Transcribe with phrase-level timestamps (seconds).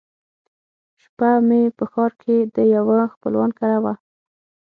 [1.01, 3.93] شپه مې په ښار کښې د يوه خپلوان کره وه.